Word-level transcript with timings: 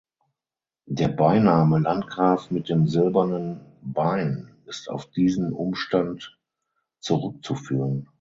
Der 0.89 1.09
Beiname 1.09 1.77
„Landgraf 1.77 2.49
mit 2.49 2.69
dem 2.69 2.87
silbernen 2.87 3.59
Bein“ 3.83 4.49
ist 4.65 4.89
auf 4.89 5.05
diesen 5.11 5.53
Umstand 5.53 6.39
zurück 6.99 7.43
zu 7.45 7.53
führen. 7.53 8.09